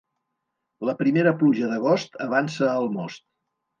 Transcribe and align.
La 0.89 0.95
primera 1.01 1.33
pluja 1.43 1.69
d'agost 1.73 2.17
avança 2.29 2.71
el 2.81 2.93
most. 2.99 3.27